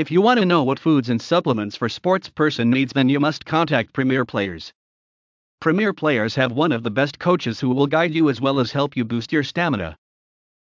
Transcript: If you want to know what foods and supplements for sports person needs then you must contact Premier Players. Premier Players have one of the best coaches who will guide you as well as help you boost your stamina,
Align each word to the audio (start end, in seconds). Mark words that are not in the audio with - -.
If 0.00 0.10
you 0.10 0.22
want 0.22 0.40
to 0.40 0.46
know 0.46 0.62
what 0.62 0.78
foods 0.78 1.10
and 1.10 1.20
supplements 1.20 1.76
for 1.76 1.90
sports 1.90 2.30
person 2.30 2.70
needs 2.70 2.94
then 2.94 3.10
you 3.10 3.20
must 3.20 3.44
contact 3.44 3.92
Premier 3.92 4.24
Players. 4.24 4.72
Premier 5.60 5.92
Players 5.92 6.34
have 6.36 6.52
one 6.52 6.72
of 6.72 6.82
the 6.82 6.90
best 6.90 7.18
coaches 7.18 7.60
who 7.60 7.68
will 7.68 7.86
guide 7.86 8.14
you 8.14 8.30
as 8.30 8.40
well 8.40 8.60
as 8.60 8.72
help 8.72 8.96
you 8.96 9.04
boost 9.04 9.30
your 9.30 9.42
stamina, 9.42 9.98